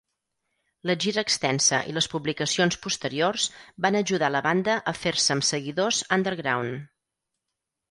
[0.89, 3.45] La gira extensa i les publicacions posteriors
[3.87, 6.83] van ajudar la banda a fer-se amb seguidors underground.